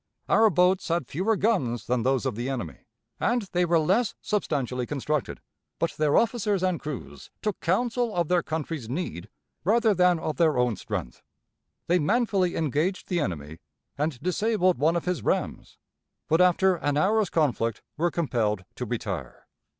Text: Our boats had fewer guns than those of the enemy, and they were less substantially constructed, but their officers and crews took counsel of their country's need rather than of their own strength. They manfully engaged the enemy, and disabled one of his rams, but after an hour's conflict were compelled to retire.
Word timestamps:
Our 0.27 0.49
boats 0.49 0.87
had 0.87 1.05
fewer 1.05 1.35
guns 1.35 1.85
than 1.85 2.01
those 2.01 2.25
of 2.25 2.33
the 2.35 2.49
enemy, 2.49 2.87
and 3.19 3.43
they 3.51 3.65
were 3.65 3.77
less 3.77 4.15
substantially 4.19 4.87
constructed, 4.87 5.39
but 5.77 5.91
their 5.91 6.17
officers 6.17 6.63
and 6.63 6.79
crews 6.79 7.29
took 7.43 7.59
counsel 7.59 8.15
of 8.15 8.27
their 8.27 8.41
country's 8.41 8.89
need 8.89 9.29
rather 9.63 9.93
than 9.93 10.17
of 10.17 10.37
their 10.37 10.57
own 10.57 10.75
strength. 10.75 11.21
They 11.85 11.99
manfully 11.99 12.55
engaged 12.55 13.09
the 13.09 13.19
enemy, 13.19 13.59
and 13.95 14.19
disabled 14.23 14.79
one 14.79 14.95
of 14.95 15.05
his 15.05 15.21
rams, 15.23 15.77
but 16.27 16.41
after 16.41 16.77
an 16.77 16.97
hour's 16.97 17.29
conflict 17.29 17.83
were 17.95 18.09
compelled 18.09 18.65
to 18.77 18.85
retire. 18.87 19.45